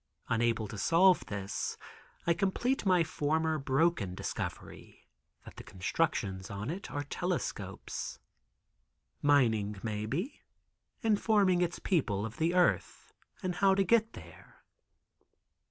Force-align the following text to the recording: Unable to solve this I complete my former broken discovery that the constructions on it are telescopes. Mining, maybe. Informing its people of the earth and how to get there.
Unable 0.29 0.67
to 0.67 0.79
solve 0.79 1.23
this 1.27 1.77
I 2.25 2.33
complete 2.33 2.87
my 2.87 3.03
former 3.03 3.59
broken 3.59 4.15
discovery 4.15 5.07
that 5.45 5.57
the 5.57 5.63
constructions 5.63 6.49
on 6.49 6.71
it 6.71 6.89
are 6.89 7.03
telescopes. 7.03 8.17
Mining, 9.21 9.79
maybe. 9.83 10.41
Informing 11.03 11.61
its 11.61 11.77
people 11.77 12.25
of 12.25 12.37
the 12.37 12.55
earth 12.55 13.13
and 13.43 13.57
how 13.57 13.75
to 13.75 13.83
get 13.83 14.13
there. 14.13 14.63